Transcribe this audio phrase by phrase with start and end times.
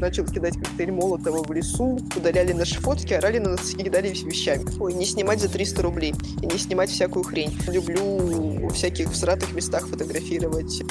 [0.00, 4.64] начал кидать коктейль Молотова в лесу, удаляли наши фотки, орали на нас и кидали вещами.
[4.80, 7.56] Ой, не снимать за 300 рублей и не снимать всякую хрень.
[7.68, 10.82] Люблю всяких всратых местах фотографировать.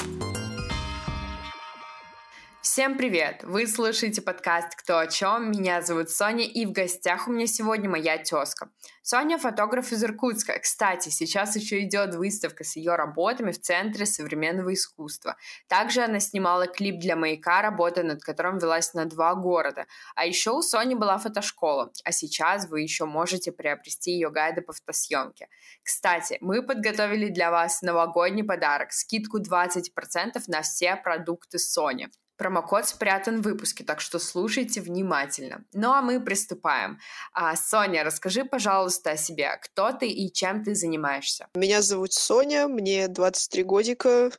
[2.79, 3.43] Всем привет!
[3.43, 5.51] Вы слушаете подкаст «Кто о чем?».
[5.51, 8.69] Меня зовут Соня, и в гостях у меня сегодня моя тезка.
[9.01, 10.57] Соня– фотограф из Иркутска.
[10.59, 15.35] Кстати, сейчас еще идет выставка с ее работами в Центре современного искусства.
[15.67, 19.85] Также она снимала клип для «Маяка», работа над которым велась на два города.
[20.15, 24.71] А еще у Сони была фотошкола, а сейчас вы еще можете приобрести ее гайды по
[24.71, 25.49] фотосъемке.
[25.83, 32.09] Кстати, мы подготовили для вас новогодний подарок– скидку 20% на все продукты Сони.
[32.39, 35.65] Промокод спрятан в выпуске, так что слушайте внимательно.
[35.73, 36.97] Ну а мы приступаем.
[37.33, 39.59] А, Соня, расскажи, пожалуйста, о себе.
[39.61, 41.47] Кто ты и чем ты занимаешься?
[41.53, 44.31] Меня зовут Соня, мне 23 годика.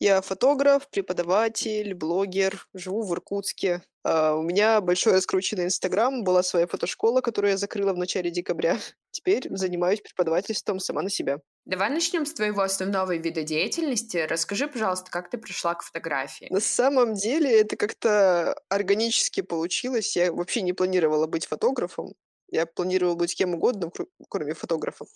[0.00, 3.82] Я фотограф, преподаватель, блогер, живу в Иркутске.
[4.06, 8.78] Uh, у меня большой раскрученный Инстаграм, была своя фотошкола, которую я закрыла в начале декабря.
[9.10, 11.38] Теперь занимаюсь преподавательством сама на себя.
[11.64, 14.18] Давай начнем с твоего основного вида деятельности.
[14.28, 16.48] Расскажи, пожалуйста, как ты пришла к фотографии?
[16.50, 20.14] На самом деле это как-то органически получилось.
[20.16, 22.12] Я вообще не планировала быть фотографом.
[22.54, 23.90] Я планировала быть кем угодно,
[24.28, 25.06] кроме фотографа.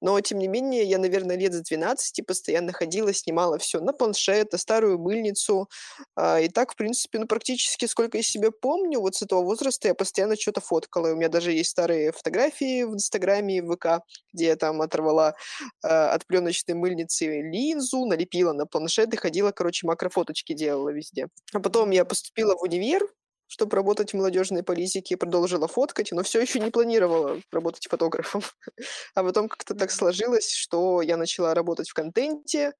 [0.00, 4.52] Но, тем не менее, я, наверное, лет с 12 постоянно ходила, снимала все на планшет,
[4.52, 5.68] на старую мыльницу.
[6.14, 9.88] А, и так, в принципе, ну, практически сколько я себя помню, вот с этого возраста
[9.88, 11.08] я постоянно что-то фоткала.
[11.08, 15.34] У меня даже есть старые фотографии в Инстаграме и ВК, где я там оторвала
[15.82, 21.26] э, от пленочной мыльницы линзу, налепила на планшет и ходила, короче, макрофоточки делала везде.
[21.52, 23.02] А потом я поступила в универ,
[23.54, 28.42] чтобы работать в молодежной политике, продолжила фоткать, но все еще не планировала работать фотографом.
[29.14, 32.72] А потом как-то так сложилось, что я начала работать в контенте,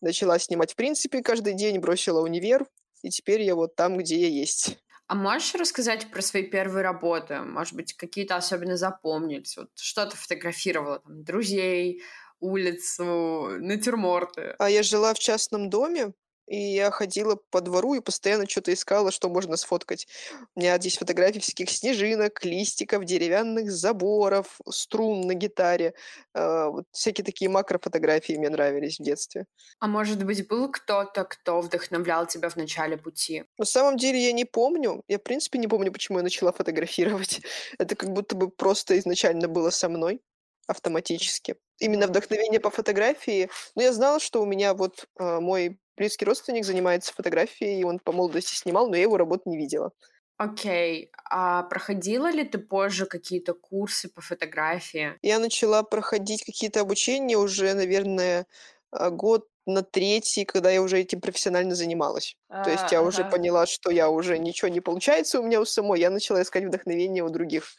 [0.00, 2.66] начала снимать в принципе каждый день, бросила универ,
[3.02, 4.78] и теперь я вот там, где я есть.
[5.08, 7.40] А можешь рассказать про свои первые работы?
[7.42, 9.58] Может быть, какие-то особенно запомнились?
[9.58, 11.00] Вот что то фотографировала?
[11.00, 12.02] Там, друзей,
[12.40, 14.54] улицу, натюрморты?
[14.58, 16.14] А я жила в частном доме,
[16.48, 20.06] и я ходила по двору и постоянно что-то искала, что можно сфоткать.
[20.54, 25.94] У меня здесь фотографии всяких снежинок, листиков, деревянных заборов, струн на гитаре.
[26.34, 29.44] Э, вот всякие такие макрофотографии мне нравились в детстве.
[29.80, 33.44] А может быть, был кто-то, кто вдохновлял тебя в начале пути?
[33.58, 35.02] На самом деле я не помню.
[35.08, 37.40] Я, в принципе, не помню, почему я начала фотографировать.
[37.78, 40.20] Это как будто бы просто изначально было со мной
[40.66, 41.56] автоматически.
[41.78, 43.50] Именно вдохновение по фотографии.
[43.74, 47.98] Но я знала, что у меня вот э, мой близкий родственник занимается фотографией, и он
[47.98, 49.92] по молодости снимал, но я его работу не видела.
[50.36, 51.06] Окей.
[51.06, 51.10] Okay.
[51.30, 55.18] А проходила ли ты позже какие-то курсы по фотографии?
[55.22, 58.46] Я начала проходить какие-то обучения уже, наверное,
[58.90, 62.36] а, год на третий, когда я уже этим профессионально занималась.
[62.48, 63.08] А, То есть я ага.
[63.08, 66.00] уже поняла, что я уже ничего не получается у меня у самой.
[66.00, 67.74] Я начала искать вдохновение у других.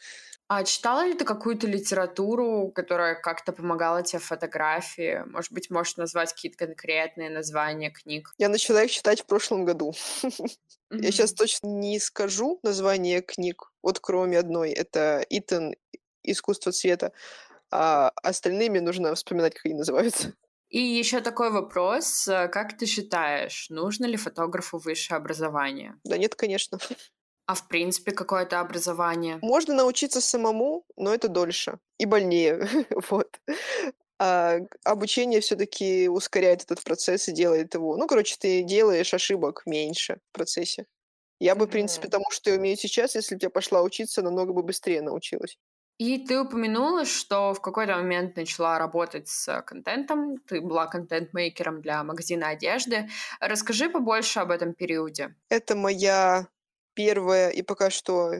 [0.52, 5.22] А читала ли ты какую-то литературу, которая как-то помогала тебе в фотографии?
[5.26, 8.34] Может быть, можешь назвать какие-то конкретные названия книг?
[8.36, 9.94] Я начала их читать в прошлом году.
[10.90, 14.70] Я сейчас точно не скажу название книг, вот кроме одной.
[14.70, 15.76] Это Итан
[16.24, 17.12] «Искусство цвета»,
[17.70, 20.32] а остальными нужно вспоминать, как они называются.
[20.68, 22.24] И еще такой вопрос.
[22.26, 25.94] Как ты считаешь, нужно ли фотографу высшее образование?
[26.02, 26.80] Да нет, конечно.
[27.50, 29.40] А в принципе какое-то образование?
[29.42, 32.68] Можно научиться самому, но это дольше и больнее.
[33.10, 33.40] вот.
[34.20, 37.96] А обучение все-таки ускоряет этот процесс и делает его.
[37.96, 40.86] Ну, короче, ты делаешь ошибок меньше в процессе.
[41.40, 44.52] Я бы, в принципе, тому, что я умею сейчас, если бы я пошла учиться, намного
[44.52, 45.58] бы быстрее научилась.
[45.98, 52.04] И ты упомянула, что в какой-то момент начала работать с контентом, ты была контент-мейкером для
[52.04, 53.08] магазина одежды.
[53.40, 55.34] Расскажи побольше об этом периоде.
[55.48, 56.46] Это моя
[56.94, 58.32] первая и пока что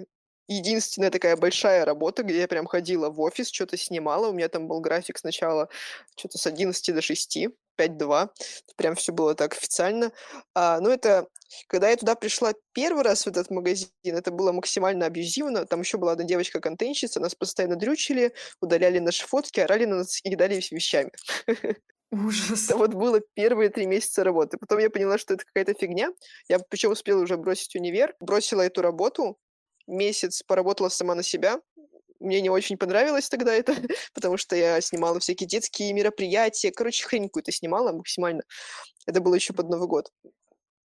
[0.51, 4.29] единственная такая большая работа, где я прям ходила в офис, что-то снимала.
[4.29, 5.69] У меня там был график сначала
[6.17, 7.39] что-то с 11 до 6,
[7.79, 8.29] 5-2.
[8.77, 10.13] Прям все было так официально.
[10.55, 11.29] А, ну, это...
[11.67, 15.67] Когда я туда пришла первый раз в этот магазин, это было максимально абьюзивно.
[15.67, 20.31] Там еще была одна девочка-контентщица, нас постоянно дрючили, удаляли наши фотки, орали на нас и
[20.31, 21.11] кидали вещами.
[22.11, 22.65] Ужас.
[22.65, 24.59] Это вот было первые три месяца работы.
[24.59, 26.11] Потом я поняла, что это какая-то фигня.
[26.49, 28.17] Я причем успела уже бросить универ.
[28.21, 29.39] Бросила эту работу.
[29.87, 31.61] Месяц поработала сама на себя.
[32.19, 33.75] Мне не очень понравилось тогда это,
[34.15, 36.73] потому что я снимала всякие детские мероприятия.
[36.73, 38.43] Короче, хрень какую-то снимала максимально.
[39.07, 40.11] Это было еще под Новый год.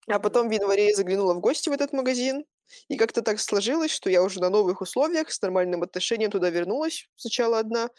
[0.08, 2.44] А потом в январе я заглянула в гости в этот магазин,
[2.88, 7.08] и как-то так сложилось, что я уже на новых условиях, с нормальным отношением туда вернулась,
[7.16, 7.90] сначала одна,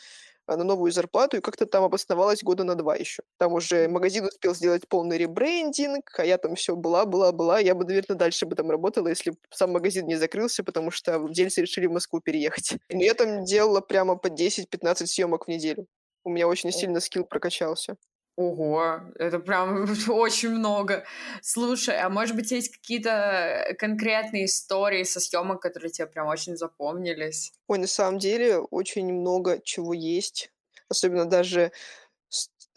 [0.57, 3.24] на новую зарплату и как-то там обосновалась года на два еще.
[3.38, 7.60] Там уже магазин успел сделать полный ребрендинг, а я там все была, была, была.
[7.60, 11.62] Я бы, наверное, дальше бы там работала, если сам магазин не закрылся, потому что владельцы
[11.62, 12.78] решили в Москву переехать.
[12.90, 15.88] Но я там делала прямо по 10-15 съемок в неделю.
[16.24, 17.96] У меня очень сильно скилл прокачался.
[18.39, 21.03] Ого, это прям очень много.
[21.41, 27.51] Слушай, а может быть есть какие-то конкретные истории со съемок, которые тебе прям очень запомнились?
[27.68, 30.53] Ой, на самом деле очень много чего есть.
[30.88, 31.74] Особенно даже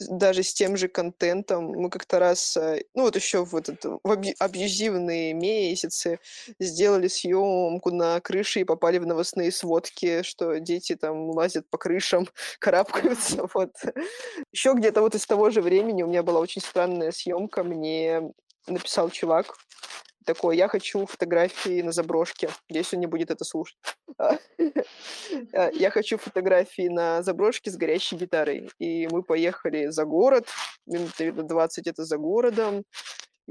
[0.08, 1.66] даже с тем же контентом.
[1.66, 4.00] Мы как-то раз, э, ну вот еще в, этот, в
[4.38, 6.18] абьюзивные месяцы
[6.58, 12.28] сделали съемку на крыше и попали в новостные сводки, что дети там лазят по крышам,
[12.58, 13.46] карабкаются.
[13.54, 13.74] Вот.
[14.52, 17.62] Еще где-то вот из того же времени у меня была очень странная съемка.
[17.64, 18.32] Мне
[18.66, 19.54] написал чувак,
[20.24, 22.48] такой, я хочу фотографии на заброшке.
[22.68, 23.76] Надеюсь, он не будет это слушать.
[24.18, 24.38] А,
[25.72, 28.70] я хочу фотографии на заброшке с горящей гитарой.
[28.78, 30.48] И мы поехали за город,
[30.86, 32.84] минут, наверное, 20 это за городом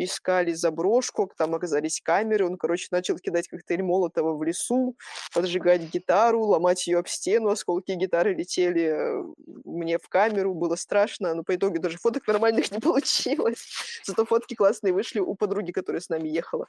[0.03, 4.95] искали заброшку, там оказались камеры, он, короче, начал кидать коктейль Молотова в лесу,
[5.33, 9.23] поджигать гитару, ломать ее об стену, осколки гитары летели э,
[9.65, 13.67] мне в камеру, было страшно, но по итогу даже фоток нормальных не получилось.
[14.03, 16.67] Зато фотки классные вышли у подруги, которая с нами ехала.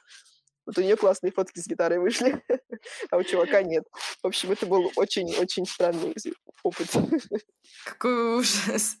[0.65, 2.41] Вот у нее классные фотки с гитарой вышли,
[3.11, 3.83] а у чувака нет.
[4.21, 6.15] В общем, это был очень-очень странный
[6.63, 6.87] опыт.
[7.85, 8.97] Какой ужас.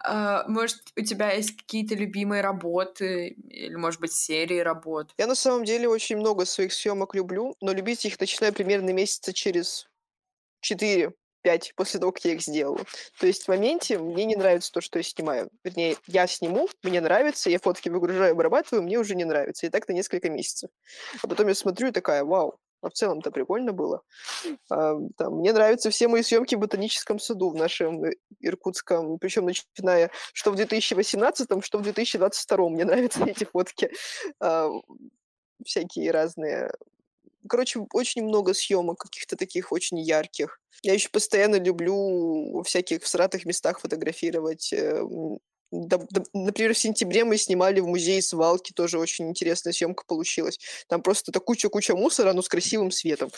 [0.00, 5.12] А, может, у тебя есть какие-то любимые работы или, может быть, серии работ?
[5.18, 9.32] Я на самом деле очень много своих съемок люблю, но любить их начинаю примерно месяца
[9.32, 9.88] через
[10.60, 11.12] четыре
[11.46, 12.80] 5 после того, как я их сделала.
[13.20, 15.48] То есть в моменте мне не нравится то, что я снимаю.
[15.62, 19.64] Вернее, я сниму, мне нравится, я фотки выгружаю, обрабатываю, мне уже не нравится.
[19.64, 20.70] И так на несколько месяцев.
[21.22, 24.02] А потом я смотрю и такая, вау, а в целом-то прикольно было.
[24.68, 29.44] А, там, мне нравятся все мои съемки в ботаническом саду в нашем э, Иркутском, причем
[29.44, 32.68] начиная что в 2018, что в 2022.
[32.70, 33.92] Мне нравятся эти фотки.
[34.40, 34.68] А,
[35.64, 36.72] всякие разные
[37.48, 40.60] Короче, очень много съемок каких-то таких очень ярких.
[40.82, 44.72] Я еще постоянно люблю во всяких всратых местах фотографировать.
[44.72, 45.02] Э,
[45.70, 50.58] например, в сентябре мы снимали в музее свалки, тоже очень интересная съемка получилась.
[50.88, 53.30] Там просто куча-куча мусора, но с красивым светом.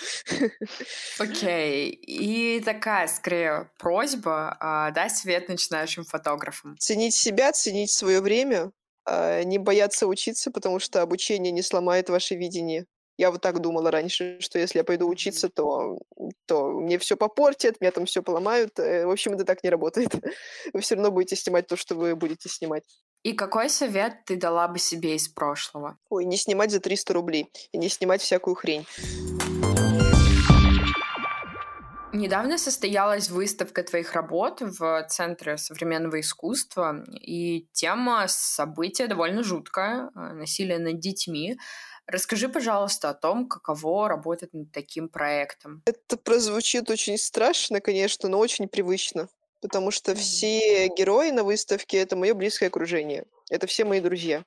[1.19, 1.91] Окей.
[1.91, 1.91] Okay.
[1.91, 6.77] И такая, скорее, просьба, а, дай совет начинающим фотографам.
[6.79, 8.73] Ценить себя, ценить свое время,
[9.05, 12.87] а, не бояться учиться, потому что обучение не сломает ваше видение.
[13.19, 15.99] Я вот так думала раньше, что если я пойду учиться, то,
[16.47, 18.79] то мне все попортят, меня там все поломают.
[18.79, 20.11] Э, в общем, это так не работает.
[20.73, 22.85] Вы все равно будете снимать то, что вы будете снимать.
[23.25, 25.99] И какой совет ты дала бы себе из прошлого?
[26.09, 28.87] Ой, не снимать за 300 рублей и не снимать всякую хрень.
[32.13, 40.79] Недавно состоялась выставка твоих работ в Центре современного искусства, и тема события довольно жуткая— насилие
[40.79, 41.59] над детьми.
[42.09, 45.83] Расскажи, пожалуйста, о том, каково работать над таким проектом.
[45.85, 49.29] Это прозвучит очень страшно, конечно, но очень привычно,
[49.61, 53.27] потому что все герои на выставке— это мое близкое окружение.
[53.51, 54.43] Это все мои друзья.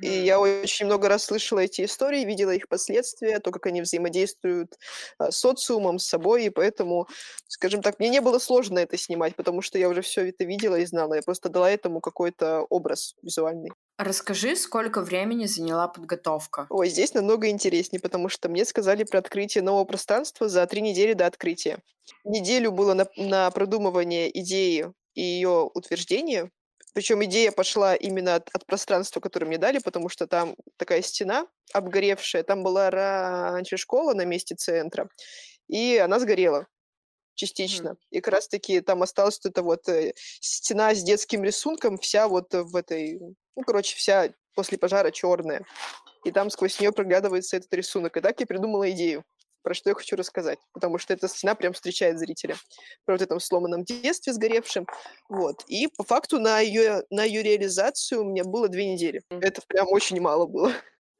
[0.00, 4.78] И я очень много раз слышала эти истории, видела их последствия, то, как они взаимодействуют
[5.18, 7.08] а, с социумом, с собой, и поэтому,
[7.48, 10.76] скажем так, мне не было сложно это снимать, потому что я уже все это видела
[10.76, 11.14] и знала.
[11.14, 13.70] Я просто дала этому какой-то образ визуальный.
[13.98, 16.66] Расскажи, сколько времени заняла подготовка?
[16.70, 21.12] Ой, здесь намного интереснее, потому что мне сказали про открытие нового пространства за три недели
[21.12, 21.78] до открытия.
[22.24, 26.50] Неделю было на, на продумывание идеи и ее утверждение,
[26.92, 31.46] причем идея пошла именно от, от пространства, которое мне дали, потому что там такая стена
[31.72, 35.08] обгоревшая, там была раньше школа на месте центра,
[35.68, 36.66] и она сгорела
[37.34, 37.90] частично.
[37.90, 37.96] Mm.
[38.10, 42.52] И как раз-таки там осталась вот эта вот э, стена с детским рисунком, вся вот
[42.52, 43.18] в этой,
[43.56, 45.64] ну, короче, вся после пожара черная.
[46.24, 48.16] И там сквозь нее проглядывается этот рисунок.
[48.16, 49.24] И так я придумала идею
[49.62, 52.56] про что я хочу рассказать, потому что эта стена прям встречает зрителя.
[53.04, 54.86] Про вот этом сломанном детстве сгоревшем.
[55.28, 55.64] Вот.
[55.68, 59.22] И по факту на ее, на ее реализацию у меня было две недели.
[59.30, 60.72] Это прям очень мало было.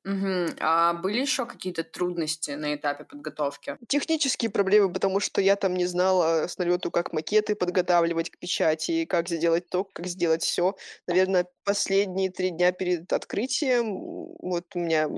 [0.05, 0.57] Угу.
[0.59, 3.79] А были еще какие-то трудности на этапе подготовки?
[3.87, 9.05] Технические проблемы, потому что я там не знала с налету, как макеты подготавливать к печати,
[9.05, 10.75] как сделать то, как сделать все.
[11.07, 13.97] Наверное, последние три дня перед открытием
[14.41, 15.09] вот у меня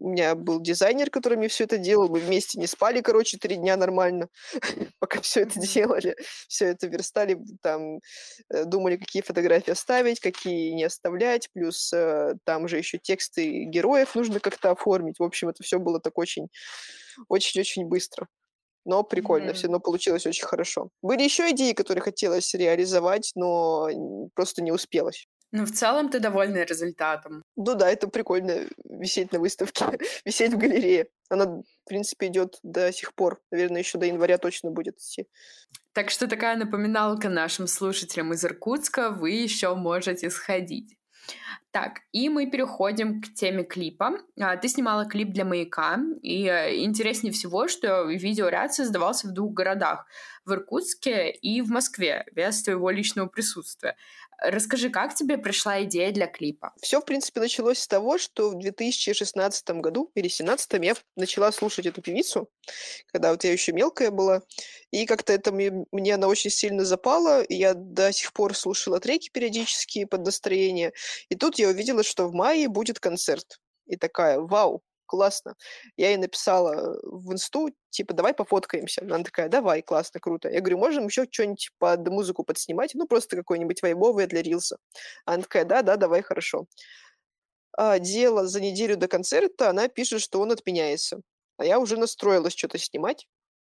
[0.00, 2.08] у меня был дизайнер, который мне все это делал.
[2.08, 4.28] Мы вместе не спали, короче, три дня нормально,
[4.98, 6.16] пока все это делали.
[6.48, 8.00] Все это верстали, там
[8.48, 11.50] э, думали, какие фотографии оставить, какие не оставлять.
[11.52, 15.18] Плюс э, там же еще тексты героев нужно как-то оформить.
[15.18, 16.48] В общем, это все было так очень,
[17.28, 18.26] очень-очень быстро.
[18.86, 19.54] но прикольно, mm-hmm.
[19.54, 20.88] все равно получилось очень хорошо.
[21.02, 25.28] Были еще идеи, которые хотелось реализовать, но просто не успелось.
[25.52, 27.42] Ну, в целом ты довольна результатом.
[27.56, 29.84] Ну да, это прикольно висеть на выставке,
[30.24, 31.08] висеть в галерее.
[31.28, 33.40] Она, в принципе, идет до сих пор.
[33.50, 35.26] Наверное, еще до января точно будет идти.
[35.92, 40.96] Так что такая напоминалка нашим слушателям из Иркутска, вы еще можете сходить.
[41.72, 44.18] Так, и мы переходим к теме клипа.
[44.40, 49.52] А, ты снимала клип для «Маяка», и э, интереснее всего, что видеоряд создавался в двух
[49.52, 50.06] городах—
[50.44, 53.96] в Иркутске и в Москве, без твоего личного присутствия.
[54.42, 56.72] Расскажи, как тебе пришла идея для клипа?
[56.80, 61.86] Все, в принципе, началось с того, что в 2016 году или 2017 я начала слушать
[61.86, 62.48] эту певицу,
[63.12, 64.42] когда вот я еще мелкая была,
[64.90, 68.98] и как-то это мне, мне она очень сильно запала, и я до сих пор слушала
[68.98, 70.92] треки периодически под настроение,
[71.28, 73.60] и тут я увидела, что в мае будет концерт.
[73.86, 75.56] И такая, вау, классно.
[75.96, 79.02] Я ей написала в инсту, типа, давай пофоткаемся.
[79.02, 80.48] Она такая, давай, классно, круто.
[80.48, 82.94] Я говорю, можем еще что-нибудь под музыку подснимать?
[82.94, 84.76] Ну, просто какой-нибудь вайбовый для рилса.
[85.24, 86.66] Она такая, да, да, давай, хорошо.
[87.76, 91.20] А, дело за неделю до концерта, она пишет, что он отменяется.
[91.56, 93.26] А я уже настроилась что-то снимать.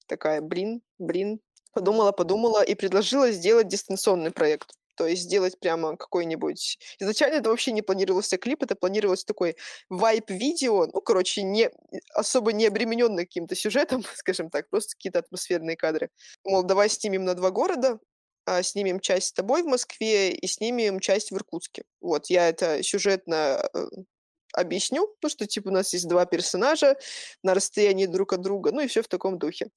[0.07, 1.40] Такая, блин, блин.
[1.73, 4.73] Подумала, подумала и предложила сделать дистанционный проект.
[4.97, 6.79] То есть сделать прямо какой-нибудь...
[6.99, 9.57] Изначально это вообще не планировался клип, это планировался такой
[9.88, 11.71] вайп-видео, ну, короче, не,
[12.15, 16.11] особо не обремененный каким-то сюжетом, скажем так, просто какие-то атмосферные кадры.
[16.45, 17.99] Мол, давай снимем на два города,
[18.47, 21.85] а, снимем часть с тобой в Москве и снимем часть в Иркутске.
[22.00, 23.87] Вот, я это сюжетно э,
[24.53, 26.97] объясню, ну, что, типа, у нас есть два персонажа
[27.43, 29.69] на расстоянии друг от друга, ну, и все в таком духе.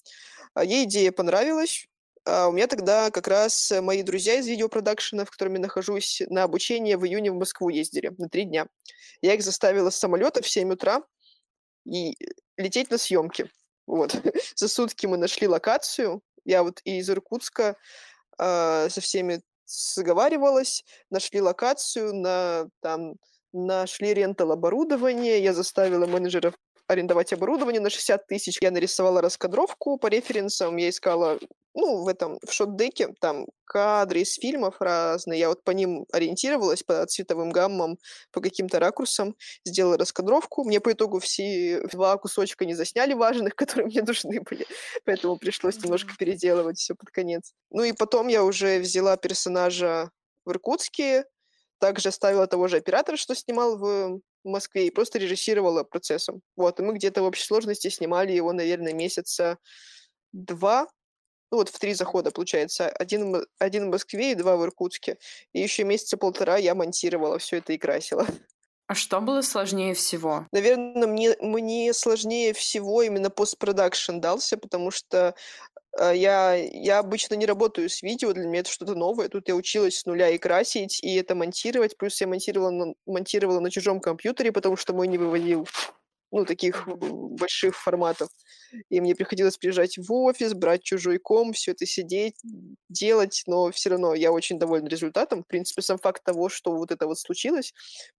[0.53, 1.87] А ей идея понравилась,
[2.29, 6.43] а у меня тогда как раз мои друзья из видеопродакшена, в котором я нахожусь, на
[6.43, 8.67] обучение в июне в Москву ездили на три дня.
[9.21, 11.01] Я их заставила с самолета в 7 утра
[11.85, 12.15] и
[12.57, 13.49] лететь на съемки.
[13.87, 14.15] Вот.
[14.55, 16.21] За сутки мы нашли локацию.
[16.45, 17.75] Я вот из Иркутска
[18.37, 23.15] э, со всеми сговаривалась, нашли локацию, на, там,
[23.53, 26.55] нашли рентал оборудование, я заставила менеджеров
[26.89, 28.57] арендовать оборудование на 60 тысяч.
[28.61, 31.39] Я нарисовала раскадровку по референсам, я искала
[31.75, 36.81] ну, в этом, в шотдеке, там кадры из фильмов разные, я вот по ним ориентировалась,
[36.81, 37.99] по цветовым гаммам,
[38.31, 40.63] по каким-то ракурсам, сделала раскадровку.
[40.63, 44.65] Мне по итогу все два кусочка не засняли важных, которые мне нужны были,
[45.05, 47.53] поэтому пришлось немножко переделывать все под конец.
[47.69, 50.09] Ну и потом я уже взяла персонажа
[50.43, 51.25] в Иркутске,
[51.79, 56.41] также ставила того же оператора, что снимал в Москве, и просто режиссировала процессом.
[56.55, 59.57] Вот, и мы где-то в общей сложности снимали его, наверное, месяца
[60.31, 60.87] два,
[61.51, 62.89] ну вот в три захода, получается.
[62.89, 65.17] Один, один в Москве и два в Иркутске.
[65.53, 68.25] И еще месяца полтора я монтировала все это и красила.
[68.87, 70.47] А что было сложнее всего?
[70.51, 75.35] Наверное, мне, мне сложнее всего именно постпродакшн дался, потому что
[75.97, 79.29] я, я обычно не работаю с видео, для меня это что-то новое.
[79.29, 81.97] Тут я училась с нуля и красить, и это монтировать.
[81.97, 85.67] Плюс я монтировала на, монтировала на чужом компьютере, потому что мой не выводил
[86.31, 88.29] ну, таких больших форматов.
[88.89, 92.35] И мне приходилось приезжать в офис, брать чужой ком, все это сидеть,
[92.87, 95.43] делать, но все равно я очень довольна результатом.
[95.43, 97.73] В принципе, сам факт того, что вот это вот случилось,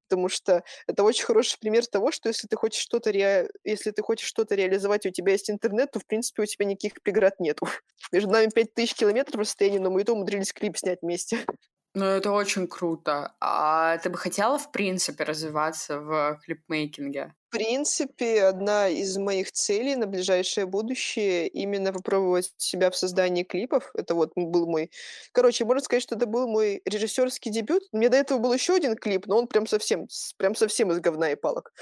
[0.09, 3.49] потому что это очень хороший пример того, что если ты хочешь что-то ре...
[3.65, 7.01] если ты хочешь что-то реализовать, у тебя есть интернет, то, в принципе, у тебя никаких
[7.03, 7.69] преград нету.
[8.13, 11.45] Между нами 5000 километров расстояния, но мы и то умудрились клип снять вместе.
[11.95, 13.35] Ну, это очень круто.
[13.41, 17.35] А ты бы хотела, в принципе, развиваться в клипмейкинге?
[17.49, 23.91] В принципе, одна из моих целей на ближайшее будущее именно попробовать себя в создании клипов.
[23.95, 24.93] Это вот был мой...
[25.33, 27.83] Короче, можно сказать, что это был мой режиссерский дебют.
[27.91, 30.07] У меня до этого был еще один клип, но он прям совсем,
[30.37, 31.73] прям совсем из говна и палок.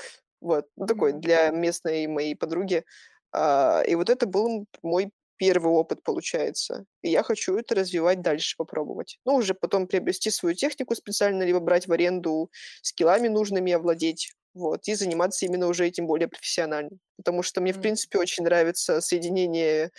[0.40, 2.84] Вот, ну такой для местной моей подруги.
[3.32, 6.84] А, и вот это был мой первый опыт получается.
[7.02, 9.18] И я хочу это развивать дальше, попробовать.
[9.24, 12.50] Ну, уже потом приобрести свою технику специально, либо брать в аренду
[12.82, 16.98] скиллами нужными овладеть, вот, и заниматься именно уже этим более профессионально.
[17.16, 19.90] Потому что мне, в принципе, очень нравится соединение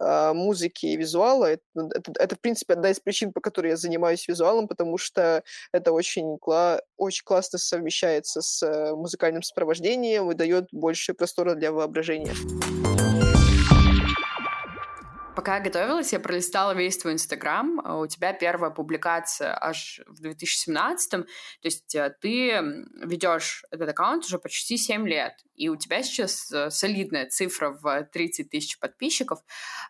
[0.00, 1.46] э, музыки и визуала.
[1.46, 5.42] Это, это, это, в принципе, одна из причин, по которой я занимаюсь визуалом, потому что
[5.72, 11.72] это очень, кла- очень классно совмещается с э, музыкальным сопровождением и дает больше простора для
[11.72, 12.34] воображения.
[15.34, 17.80] Пока я готовилась, я пролистала весь твой Инстаграм.
[17.84, 21.24] А у тебя первая публикация аж в 2017-м.
[21.24, 21.28] То
[21.62, 22.60] есть э, ты
[23.02, 25.34] ведешь этот аккаунт уже почти 7 лет.
[25.54, 29.40] И у тебя сейчас э, солидная цифра в 30 тысяч подписчиков.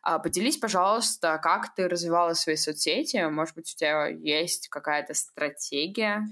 [0.03, 3.29] А, поделись, пожалуйста, как ты развивала свои соцсети?
[3.29, 6.27] Может быть, у тебя есть какая-то стратегия?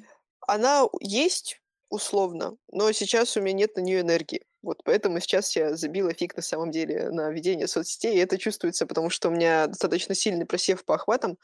[0.46, 1.61] Она есть,
[1.92, 2.56] условно.
[2.72, 4.46] Но сейчас у меня нет на нее энергии.
[4.62, 8.86] Вот поэтому сейчас я забила фиг на самом деле на ведение соцсетей, и это чувствуется,
[8.86, 11.36] потому что у меня достаточно сильный просев по охватам,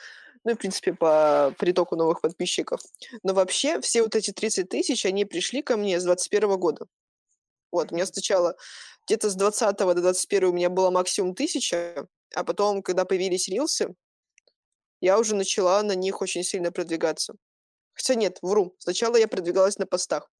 [0.44, 2.80] ну и, в принципе, по притоку новых подписчиков.
[3.22, 6.86] Но вообще все вот эти 30 тысяч, они пришли ко мне с 21 года.
[7.70, 8.56] Вот, у меня сначала
[9.06, 13.94] где-то с 20 до 21 у меня было максимум тысяча, а потом, когда появились рилсы,
[15.02, 17.34] я уже начала на них очень сильно продвигаться.
[17.92, 18.74] Хотя нет, вру.
[18.78, 20.30] Сначала я продвигалась на постах.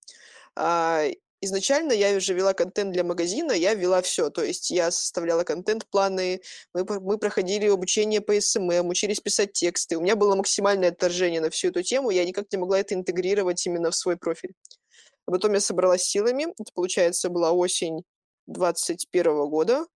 [0.61, 1.05] А,
[1.41, 4.29] изначально я уже вела контент для магазина, я вела все.
[4.29, 6.41] То есть я составляла контент-планы,
[6.75, 9.97] мы, мы проходили обучение по SMM, учились писать тексты.
[9.97, 13.65] У меня было максимальное отторжение на всю эту тему, я никак не могла это интегрировать
[13.67, 14.55] именно в свой профиль.
[15.27, 18.03] А потом я собралась силами, это, получается, была осень
[18.47, 19.87] 21 года,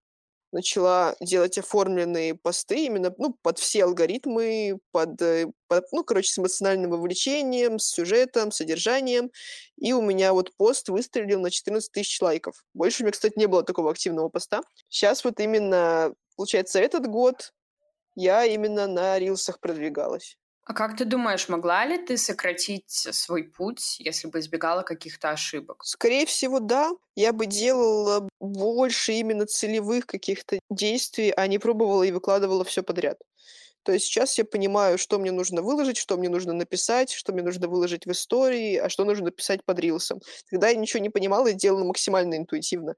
[0.53, 6.39] начала делать оформленные посты именно ну, под все алгоритмы, под, э, под, ну, короче, с
[6.39, 9.31] эмоциональным вовлечением, с сюжетом, содержанием.
[9.79, 12.65] И у меня вот пост выстрелил на 14 тысяч лайков.
[12.75, 14.63] Больше у меня, кстати, не было такого активного поста.
[14.89, 17.53] Сейчас вот именно, получается, этот год
[18.15, 20.37] я именно на рилсах продвигалась.
[20.65, 25.83] А как ты думаешь, могла ли ты сократить свой путь, если бы избегала каких-то ошибок?
[25.85, 26.93] Скорее всего, да.
[27.17, 33.19] Я бы делала больше именно целевых каких-то действий, а не пробовала и выкладывала все подряд.
[33.83, 37.43] То есть сейчас я понимаю, что мне нужно выложить, что мне нужно написать, что мне
[37.43, 40.21] нужно выложить в истории, а что нужно писать под рилсом.
[40.51, 42.95] Тогда я ничего не понимала и делала максимально интуитивно.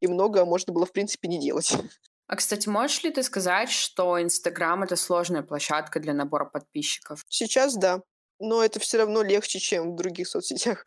[0.00, 1.72] И много можно было, в принципе, не делать.
[2.28, 7.24] А, кстати, можешь ли ты сказать, что Инстаграм— это сложная площадка для набора подписчиков?
[7.30, 8.02] Сейчас да,
[8.38, 10.84] но это все равно легче, чем в других соцсетях.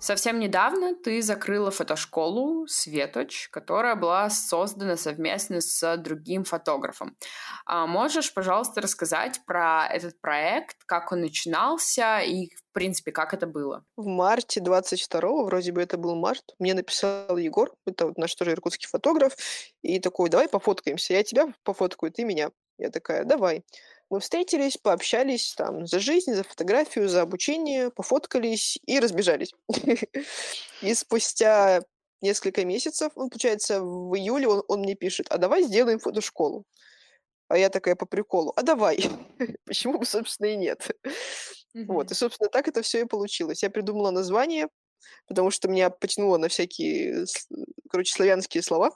[0.00, 7.16] Совсем недавно ты закрыла фотошколу «Светоч», которая была создана совместно с другим фотографом.
[7.66, 13.46] А можешь, пожалуйста, рассказать про этот проект, как он начинался и, в принципе, как это
[13.46, 13.84] было?
[13.96, 18.52] В марте 22-го, вроде бы это был март, мне написал Егор, это вот наш тоже
[18.52, 19.36] иркутский фотограф,
[19.82, 22.50] и такой, давай пофоткаемся, я тебя пофоткаю, ты меня.
[22.78, 23.62] Я такая, давай.
[24.10, 29.54] Мы встретились, пообщались там за жизнь, за фотографию, за обучение, пофоткались и разбежались.
[30.82, 31.82] И спустя
[32.20, 36.64] несколько месяцев, ну, получается, в июле он, он мне пишет, а давай сделаем фотошколу.
[37.48, 38.98] А я такая по приколу, а давай.
[39.64, 40.88] Почему бы, собственно, и нет.
[41.74, 43.62] Вот, и, собственно, так это все и получилось.
[43.62, 44.68] Я придумала название,
[45.28, 47.26] потому что меня потянуло на всякие,
[47.88, 48.90] короче, славянские слова.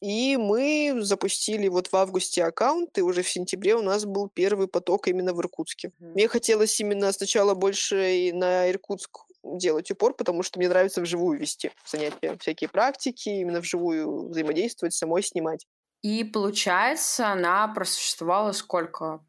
[0.00, 4.68] И мы запустили вот в августе аккаунт, и уже в сентябре у нас был первый
[4.68, 5.88] поток именно в Иркутске.
[5.88, 6.12] Mm-hmm.
[6.12, 11.70] Мне хотелось именно сначала больше на Иркутск делать упор, потому что мне нравится вживую вести
[11.86, 15.66] занятия, всякие практики, именно вживую взаимодействовать, самой снимать.
[16.02, 19.24] И получается, она просуществовала сколько?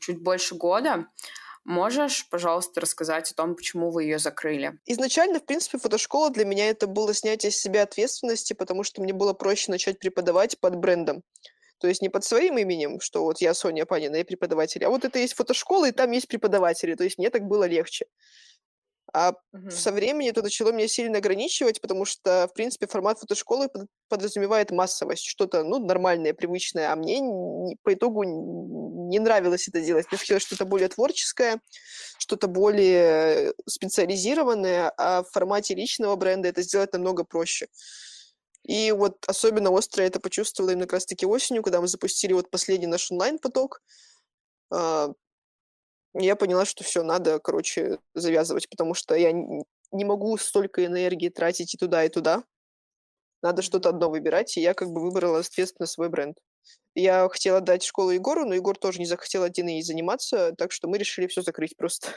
[0.00, 1.06] Чуть больше года.
[1.64, 4.78] Можешь, пожалуйста, рассказать о том, почему вы ее закрыли?
[4.84, 9.14] Изначально, в принципе, фотошкола для меня это было снятие с себя ответственности, потому что мне
[9.14, 11.22] было проще начать преподавать под брендом.
[11.78, 15.04] То есть не под своим именем, что вот я Соня Панина, я преподаватель, а вот
[15.04, 16.94] это есть фотошкола, и там есть преподаватели.
[16.94, 18.06] То есть мне так было легче.
[19.16, 19.70] А угу.
[19.70, 23.68] со временем это начало меня сильно ограничивать, потому что, в принципе, формат фотошколы
[24.08, 30.06] подразумевает массовость, что-то, ну, нормальное, привычное, а мне не, по итогу не нравилось это делать.
[30.10, 31.60] Мне хотелось что-то более творческое,
[32.18, 37.68] что-то более специализированное, а в формате личного бренда это сделать намного проще.
[38.64, 42.88] И вот особенно остро это почувствовала именно как раз-таки осенью, когда мы запустили вот последний
[42.88, 43.80] наш онлайн-поток.
[46.14, 51.74] Я поняла, что все, надо, короче, завязывать, потому что я не могу столько энергии тратить
[51.74, 52.44] и туда, и туда.
[53.42, 56.38] Надо что-то одно выбирать, и я как бы выбрала, соответственно, свой бренд.
[56.94, 60.88] Я хотела дать школу Егору, но Егор тоже не захотел один ей заниматься, так что
[60.88, 62.08] мы решили все закрыть просто.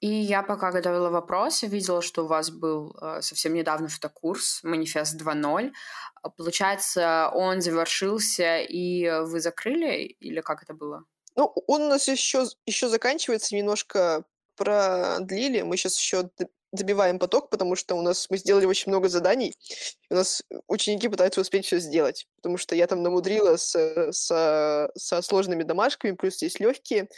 [0.00, 5.20] И я пока готовила вопрос, видела, что у вас был э, совсем недавно фотокурс «Манифест
[5.20, 5.72] 2.0».
[6.36, 11.04] Получается, он завершился, и вы закрыли, или как это было?
[11.38, 14.24] Ну, он у нас еще, еще заканчивается, немножко
[14.56, 15.62] продлили.
[15.62, 16.28] Мы сейчас еще
[16.72, 19.54] добиваем поток, потому что у нас мы сделали очень много заданий,
[20.10, 23.74] и у нас ученики пытаются успеть все сделать, потому что я там намудрила с,
[24.12, 27.08] с, со сложными домашками, плюс здесь легкие,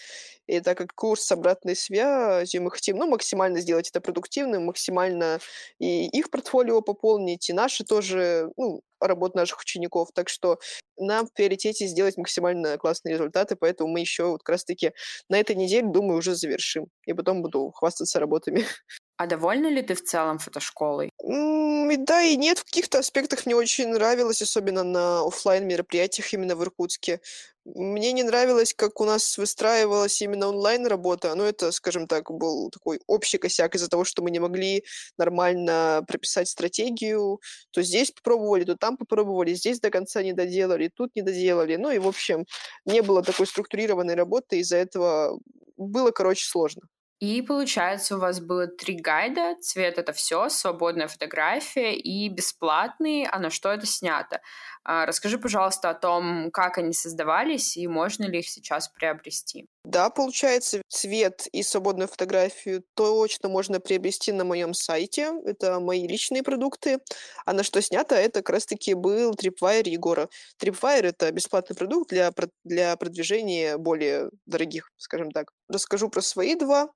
[0.46, 5.38] и так как курс обратной связью, мы хотим ну, максимально сделать это продуктивным, максимально
[5.78, 10.10] и их портфолио пополнить, и наши тоже, ну, работ наших учеников.
[10.12, 10.58] Так что
[10.96, 14.92] нам в приоритете сделать максимально классные результаты, поэтому мы еще вот как раз-таки
[15.28, 16.88] на этой неделе, думаю, уже завершим.
[17.06, 18.64] И потом буду хвастаться работами.
[19.20, 21.10] А довольна ли ты в целом фотошколой?
[21.22, 22.58] И да, и нет.
[22.58, 27.20] В каких-то аспектах мне очень нравилось, особенно на оффлайн мероприятиях именно в Иркутске.
[27.66, 31.34] Мне не нравилось, как у нас выстраивалась именно онлайн-работа.
[31.34, 34.84] Ну, это, скажем так, был такой общий косяк из-за того, что мы не могли
[35.18, 37.40] нормально прописать стратегию.
[37.72, 41.76] То здесь попробовали, то там попробовали, здесь до конца не доделали, тут не доделали.
[41.76, 42.46] Ну и, в общем,
[42.86, 45.38] не было такой структурированной работы, из-за этого
[45.76, 46.84] было, короче, сложно.
[47.20, 49.54] И получается, у вас было три гайда.
[49.60, 53.26] Цвет это все, свободная фотография и бесплатный.
[53.26, 54.40] А на что это снято?
[54.84, 59.66] А, расскажи, пожалуйста, о том, как они создавались и можно ли их сейчас приобрести.
[59.84, 65.30] Да, получается, цвет и свободную фотографию точно можно приобрести на моем сайте.
[65.44, 67.00] Это мои личные продукты.
[67.44, 70.30] А на что снято, это как раз-таки был Tripwire Егора.
[70.58, 72.32] Tripwire— это бесплатный продукт для,
[72.64, 75.50] для продвижения более дорогих, скажем так.
[75.68, 76.88] Расскажу про свои два.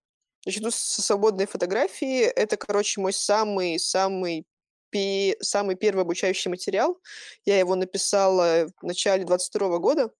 [0.47, 2.23] Начну с свободной фотографии.
[2.23, 4.47] Это, короче, мой самый-самый
[5.41, 7.01] самый первый обучающий материал.
[7.45, 10.13] Я его написала в начале 22 года.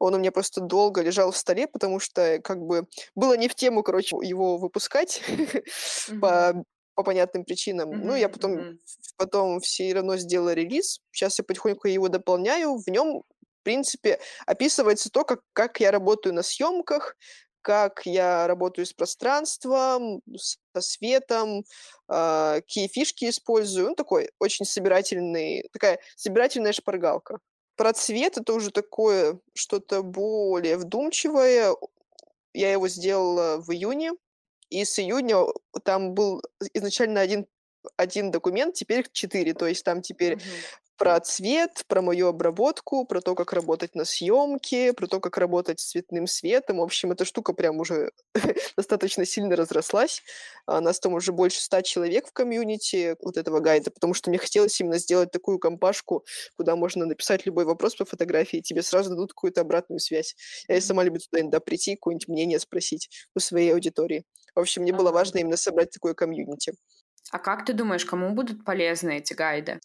[0.00, 3.54] Он у меня просто долго лежал в столе, потому что как бы было не в
[3.54, 5.22] тему, короче, его выпускать
[6.20, 6.64] по
[6.96, 7.90] по понятным причинам.
[7.90, 8.80] Ну, я потом
[9.16, 11.00] потом все равно сделала релиз.
[11.12, 12.78] Сейчас я потихоньку его дополняю.
[12.78, 13.22] В нем
[13.60, 17.16] в принципе, описывается то, как, как я работаю на съемках,
[17.62, 21.64] как я работаю с пространством, со светом,
[22.08, 23.88] э, какие фишки использую.
[23.90, 27.38] Ну, такой очень собирательный, такая собирательная шпаргалка.
[27.76, 31.74] Про цвет это уже такое что-то более вдумчивое.
[32.52, 34.12] Я его сделала в июне,
[34.68, 35.46] и с июня
[35.84, 36.42] там был
[36.74, 37.46] изначально один
[37.96, 39.54] один документ, теперь четыре.
[39.54, 40.42] То есть там теперь угу
[41.00, 45.80] про цвет, про мою обработку, про то, как работать на съемке, про то, как работать
[45.80, 46.76] с цветным светом.
[46.76, 48.12] В общем, эта штука прям уже
[48.76, 50.22] достаточно сильно разрослась.
[50.66, 54.38] А нас там уже больше ста человек в комьюнити вот этого гайда, потому что мне
[54.38, 56.26] хотелось именно сделать такую компашку,
[56.58, 60.36] куда можно написать любой вопрос по фотографии, и тебе сразу дадут какую-то обратную связь.
[60.68, 64.26] Я и сама люблю туда иногда прийти, какое-нибудь мнение спросить у своей аудитории.
[64.54, 66.74] В общем, мне было важно именно собрать такое комьюнити.
[67.30, 69.80] А как ты думаешь, кому будут полезны эти гайды?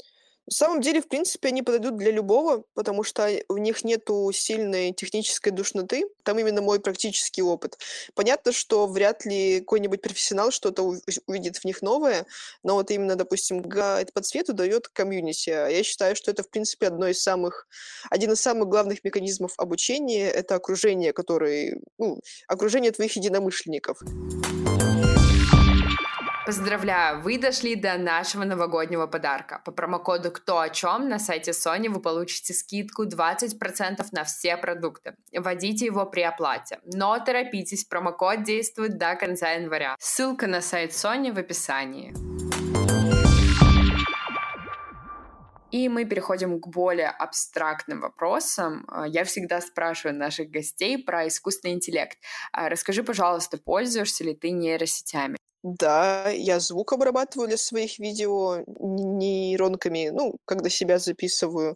[0.48, 4.94] На самом деле, в принципе, они подойдут для любого, потому что в них нету сильной
[4.94, 6.06] технической душноты.
[6.24, 7.80] Там именно мой практический опыт.
[8.14, 10.84] Понятно, что вряд ли какой-нибудь профессионал что-то
[11.26, 12.28] увидит в них новое,
[12.64, 15.50] но вот именно, допустим, гайд по цвету дает комьюнити.
[15.50, 17.68] А я считаю, что это, в принципе, одно из самых,
[18.12, 24.00] один из самых главных механизмов обучения— это окружение, которое, ну, окружение твоих единомышленников.
[26.46, 29.64] Поздравляю, вы дошли до нашего новогоднего подарка.
[29.66, 35.16] По промокоду «Кто о чем» на сайте Sony вы получите скидку 20% на все продукты.
[35.34, 36.80] Вводите его при оплате.
[36.84, 39.96] Но торопитесь, промокод действует до конца января.
[40.00, 42.14] Ссылка на сайт Sony в описании.
[45.72, 48.88] И мы переходим к более абстрактным вопросам.
[49.08, 52.20] Я всегда спрашиваю наших гостей про искусственный интеллект.
[52.54, 55.38] Расскажи, пожалуйста, пользуешься ли ты нейросетями?
[55.68, 61.76] Да, я звук обрабатываю для своих видео нейронками, ну, когда себя записываю.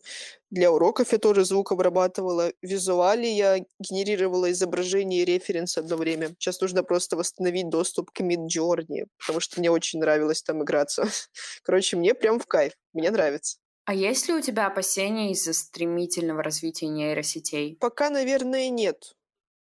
[0.52, 2.52] Для уроков я тоже звук обрабатывала.
[2.62, 6.36] Визуали я генерировала изображение и референс одно время.
[6.38, 11.08] Сейчас нужно просто восстановить доступ к Midjourney, потому что мне очень нравилось там играться.
[11.64, 12.74] Короче, мне прям в кайф.
[12.94, 13.58] Мне нравится.
[13.86, 17.76] А есть ли у тебя опасения из-за стремительного развития нейросетей?
[17.80, 19.16] Пока, наверное, нет.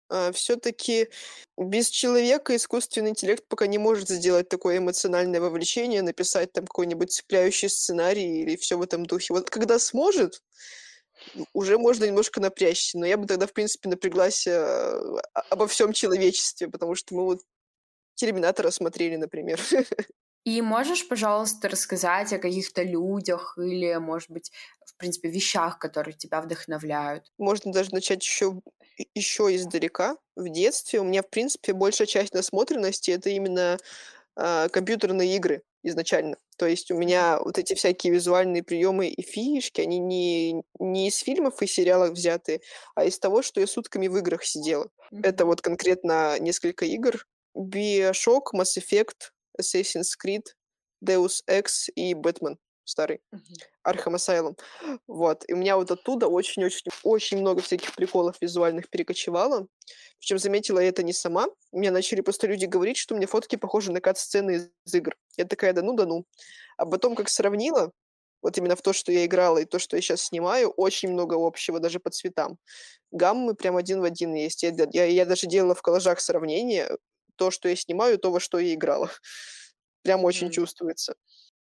[0.09, 1.09] А, все-таки
[1.57, 7.69] без человека искусственный интеллект пока не может сделать такое эмоциональное вовлечение, написать там какой-нибудь цепляющий
[7.69, 9.35] сценарий или все в этом духе.
[9.35, 10.43] Вот когда сможет,
[11.53, 15.01] уже можно немножко напрячься, но я бы тогда, в принципе, напряглась э,
[15.51, 17.41] обо всем человечестве, потому что мы вот
[18.15, 19.61] Терминатора смотрели, например.
[20.45, 24.51] И можешь, пожалуйста, рассказать о каких-то людях или, может быть,
[24.87, 27.31] в принципе, вещах, которые тебя вдохновляют?
[27.39, 28.61] Можно даже начать еще
[29.15, 31.01] еще издалека, в детстве.
[31.01, 33.79] У меня, в принципе, большая часть насмотренности это именно
[34.37, 36.37] э, компьютерные игры изначально.
[36.57, 41.19] То есть у меня вот эти всякие визуальные приемы и фишки, они не, не из
[41.19, 42.61] фильмов и сериалов взяты,
[42.95, 44.89] а из того, что я сутками в играх сидела.
[45.13, 45.21] Mm-hmm.
[45.23, 47.25] Это вот конкретно несколько игр.
[47.57, 50.45] Bioshock, Mass Effect, Assassin's Creed,
[51.05, 52.57] Deus Ex и Batman
[52.89, 53.21] старый,
[53.87, 54.59] Arkham Asylum.
[55.07, 55.45] Вот.
[55.47, 59.67] И у меня вот оттуда очень-очень-очень много всяких приколов визуальных перекочевало.
[60.19, 61.47] Причем заметила я это не сама.
[61.73, 65.15] Мне начали просто люди говорить, что у меня фотки похожи на кат-сцены из игр.
[65.37, 66.25] Я такая, да ну, да ну.
[66.77, 67.93] А потом, как сравнила,
[68.43, 71.35] вот именно в то, что я играла, и то, что я сейчас снимаю, очень много
[71.35, 72.57] общего, даже по цветам.
[73.11, 74.63] Гаммы прям один в один есть.
[74.63, 76.89] Я, я, я даже делала в коллажах сравнение,
[77.39, 79.11] то, что я снимаю, то, во что я играла.
[80.03, 81.15] Прям очень чувствуется.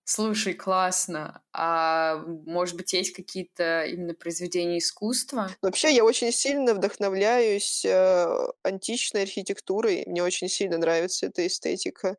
[0.05, 1.41] Слушай, классно.
[1.53, 5.49] А может быть, есть какие-то именно произведения искусства?
[5.61, 8.27] Вообще, я очень сильно вдохновляюсь э,
[8.63, 10.03] античной архитектурой.
[10.05, 12.17] Мне очень сильно нравится эта эстетика.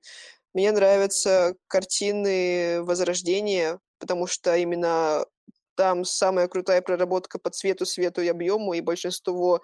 [0.54, 5.26] Мне нравятся картины Возрождения, потому что именно
[5.74, 9.60] там самая крутая проработка по цвету, свету и объему, и большинство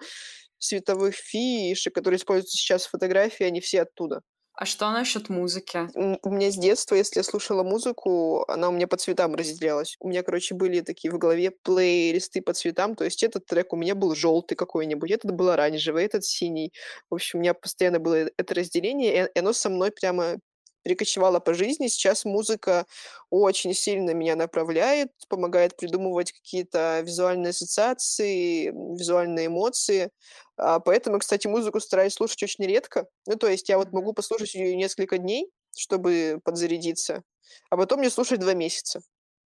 [0.63, 4.21] световых фишек, которые используются сейчас в фотографии, они все оттуда.
[4.53, 5.89] А что насчет музыки?
[6.23, 9.95] У меня с детства, если я слушала музыку, она у меня по цветам разделялась.
[9.99, 13.75] У меня, короче, были такие в голове плейлисты по цветам, то есть этот трек у
[13.75, 16.71] меня был желтый какой-нибудь, этот был оранжевый, этот синий.
[17.09, 20.37] В общем, у меня постоянно было это разделение, и оно со мной прямо
[20.83, 21.87] перекочевала по жизни.
[21.87, 22.85] Сейчас музыка
[23.29, 30.11] очень сильно меня направляет, помогает придумывать какие-то визуальные ассоциации, визуальные эмоции.
[30.57, 33.07] А, поэтому, кстати, музыку стараюсь слушать очень редко.
[33.27, 37.23] Ну, то есть я вот могу послушать ее несколько дней, чтобы подзарядиться,
[37.69, 39.01] а потом не слушать два месяца.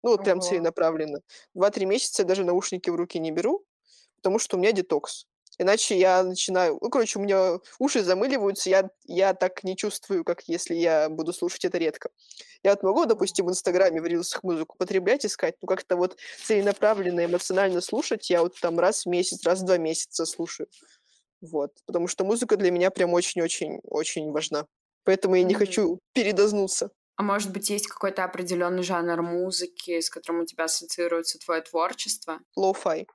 [0.03, 1.19] Ну, вот прям целенаправленно.
[1.53, 3.65] Два-три месяца я даже наушники в руки не беру,
[4.17, 5.25] потому что у меня детокс.
[5.59, 6.77] Иначе я начинаю...
[6.81, 11.31] Ну, короче, у меня уши замыливаются, я, я так не чувствую, как если я буду
[11.33, 12.09] слушать это редко.
[12.63, 17.25] Я вот могу, допустим, в Инстаграме в рилсах музыку потреблять, искать, но как-то вот целенаправленно,
[17.25, 20.67] эмоционально слушать я вот там раз в месяц, раз в два месяца слушаю.
[21.41, 21.71] Вот.
[21.85, 24.65] Потому что музыка для меня прям очень-очень-очень важна.
[25.03, 25.57] Поэтому я не mm-hmm.
[25.57, 26.89] хочу передознуться.
[27.15, 32.39] А может быть, есть какой-то определенный жанр музыки, с которым у тебя ассоциируется твое творчество?
[32.57, 33.07] Лоу-фай.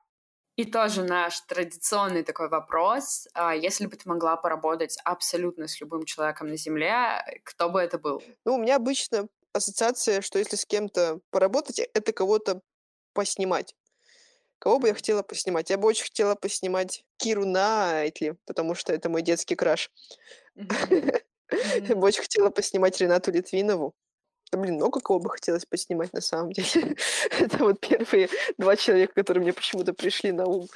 [0.59, 3.29] И тоже наш традиционный такой вопрос.
[3.33, 7.97] А если бы ты могла поработать абсолютно с любым человеком на Земле, кто бы это
[7.97, 8.21] был?
[8.45, 12.61] Ну, у меня обычно ассоциация, что если с кем-то поработать, это кого-то
[13.13, 13.77] поснимать.
[14.59, 15.71] Кого бы я хотела поснимать?
[15.71, 19.93] Я бы очень хотела поснимать Киру Найтли, потому что это мой детский краш.
[20.57, 23.95] Я бы очень хотела поснимать Ренату Литвинову.
[24.57, 26.97] Блин, много кого бы хотелось поснимать на самом деле.
[27.39, 30.69] Это вот первые два человека, которые мне почему-то пришли на ум.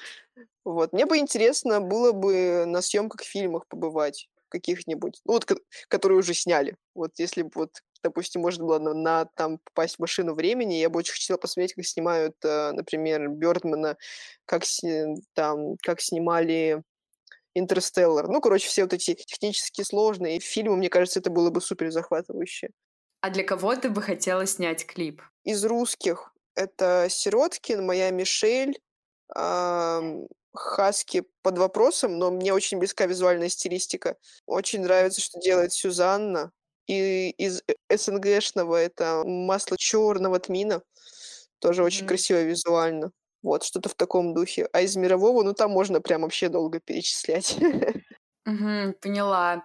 [0.64, 0.92] Вот.
[0.92, 5.46] Мне бы интересно было бы на съемках фильмах побывать каких-нибудь, ну, вот,
[5.88, 6.76] которые уже сняли.
[6.94, 7.70] Вот если бы вот,
[8.04, 11.74] допустим, можно было на, на там попасть в машину времени, я бы очень хотела посмотреть,
[11.74, 13.96] как снимают, э, например, Бёрдмана,
[14.44, 14.64] как
[15.35, 16.82] там, как снимали
[17.54, 18.28] Интерстеллар.
[18.28, 22.70] Ну, короче, все вот эти технически сложные фильмы, мне кажется, это было бы супер захватывающе.
[23.22, 25.22] А для кого ты бы хотела снять клип?
[25.44, 28.78] Из русских это Сироткин, моя Мишель,
[29.35, 34.16] э, Хаски под вопросом, но мне очень близка визуальная стилистика.
[34.46, 36.52] Очень нравится, что делает Сюзанна.
[36.87, 40.82] И из СНГшного это масло черного тмина.
[41.61, 41.87] Тоже mm-hmm.
[41.87, 43.12] очень красиво визуально.
[43.42, 44.68] Вот, что-то в таком духе.
[44.72, 47.56] А из мирового, ну, там можно прям вообще долго перечислять.
[48.44, 49.64] Угу, поняла.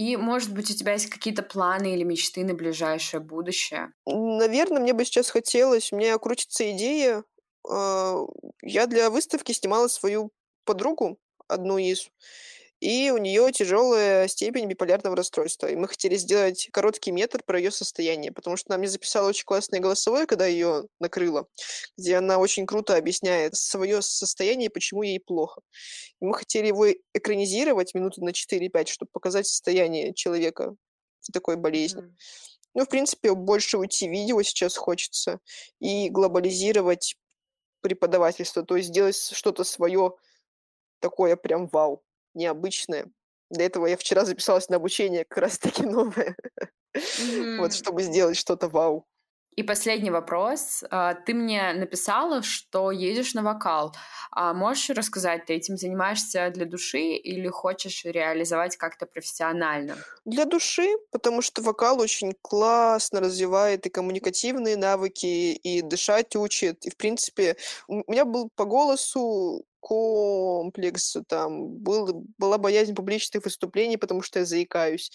[0.00, 3.92] И, может быть, у тебя есть какие-то планы или мечты на ближайшее будущее?
[4.06, 7.22] Наверное, мне бы сейчас хотелось, у меня крутится идея.
[7.68, 8.24] А,
[8.62, 10.30] я для выставки снимала свою
[10.64, 12.08] подругу, одну из,
[12.80, 15.66] и у нее тяжелая степень биполярного расстройства.
[15.66, 19.44] И мы хотели сделать короткий метр про ее состояние, потому что она мне записала очень
[19.44, 21.46] классное голосовое, когда ее накрыло,
[21.98, 25.60] где она очень круто объясняет свое состояние, почему ей плохо.
[26.20, 30.74] И мы хотели его экранизировать минуты на 4-5, чтобы показать состояние человека
[31.20, 31.56] с такой.
[31.56, 32.10] Mm-hmm.
[32.74, 35.40] Ну, в принципе, больше уйти в видео сейчас хочется
[35.80, 37.16] и глобализировать
[37.82, 40.14] преподавательство, то есть сделать что-то свое
[41.00, 42.02] такое прям вау
[42.34, 43.06] необычное.
[43.50, 46.36] Для этого я вчера записалась на обучение как раз-таки новое.
[47.58, 49.06] Вот, чтобы сделать что-то вау.
[49.56, 50.84] И последний вопрос.
[50.90, 53.94] А, ты мне написала, что едешь на вокал.
[54.30, 59.96] А можешь рассказать, ты этим занимаешься для души или хочешь реализовать как-то профессионально?
[60.24, 66.86] Для души, потому что вокал очень классно развивает и коммуникативные навыки, и дышать учит.
[66.86, 67.56] И, в принципе,
[67.88, 74.44] у меня был по голосу комплекс, там был, была боязнь публичных выступлений, потому что я
[74.44, 75.10] заикаюсь.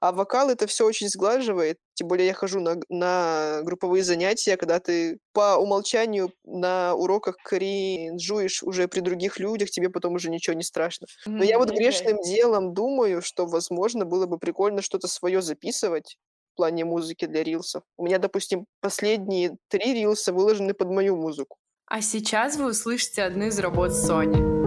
[0.00, 1.78] А вокал это все очень сглаживает.
[1.94, 8.62] Тем более я хожу на, на групповые занятия, когда ты по умолчанию на уроках кринжуешь
[8.62, 11.06] уже при других людях, тебе потом уже ничего не страшно.
[11.24, 11.46] Но mm-hmm.
[11.46, 16.18] я вот грешным делом думаю, что, возможно, было бы прикольно что-то свое записывать
[16.52, 17.82] в плане музыки для рилсов.
[17.96, 21.56] У меня, допустим, последние три рилса выложены под мою музыку.
[21.88, 24.65] А сейчас вы услышите одну из работ Sony.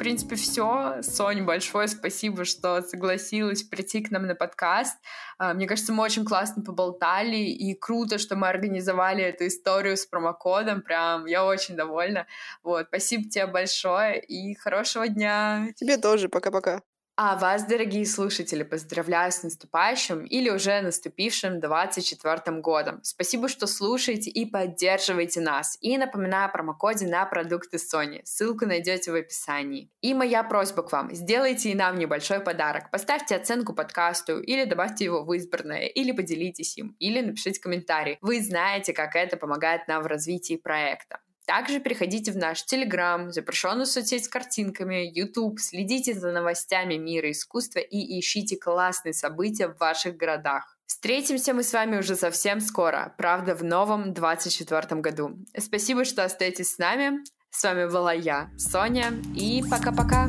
[0.00, 1.02] Принципе, все.
[1.02, 4.98] Сонь, большое спасибо, что согласилась прийти к нам на подкаст.
[5.38, 10.06] А, мне кажется, мы очень классно поболтали, и круто, что мы организовали эту историю с
[10.06, 10.80] промокодом.
[10.80, 12.26] Прям я очень довольна.
[12.62, 15.68] Вот, спасибо тебе большое и хорошего дня.
[15.76, 16.30] Тебе тоже.
[16.30, 16.80] Пока-пока.
[17.22, 23.00] А вас, дорогие слушатели, поздравляю с наступающим или уже наступившим 24 годом.
[23.02, 25.76] Спасибо, что слушаете и поддерживаете нас.
[25.82, 28.22] И напоминаю о промокоде на продукты Sony.
[28.24, 29.90] Ссылку найдете в описании.
[30.00, 31.14] И моя просьба к вам.
[31.14, 32.90] Сделайте и нам небольшой подарок.
[32.90, 38.16] Поставьте оценку подкасту или добавьте его в избранное, или поделитесь им, или напишите комментарий.
[38.22, 41.20] Вы знаете, как это помогает нам в развитии проекта.
[41.50, 47.80] Также переходите в наш Телеграм, запрещенную соцсеть с картинками, YouTube, следите за новостями мира искусства
[47.80, 50.78] и ищите классные события в ваших городах.
[50.86, 55.40] Встретимся мы с вами уже совсем скоро, правда, в новом 24 году.
[55.58, 57.18] Спасибо, что остаетесь с нами.
[57.50, 60.28] С вами была я, Соня, и пока-пока.